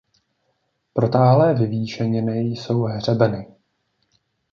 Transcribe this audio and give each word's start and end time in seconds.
Protáhlé 0.93 1.53
vyvýšeniny 1.53 2.37
jsou 2.39 2.83
hřebeny. 2.83 3.47